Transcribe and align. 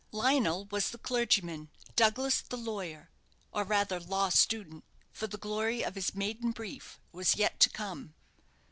Lionel 0.11 0.65
was 0.71 0.89
the 0.89 0.97
clergyman, 0.97 1.69
Douglas 1.95 2.41
the 2.41 2.57
lawyer, 2.57 3.11
or 3.51 3.63
rather 3.63 3.99
law 3.99 4.29
student, 4.29 4.83
for 5.11 5.27
the 5.27 5.37
glory 5.37 5.85
of 5.85 5.93
his 5.93 6.15
maiden 6.15 6.49
brief 6.53 6.99
was 7.11 7.35
yet 7.35 7.59
to 7.59 7.69
come. 7.69 8.15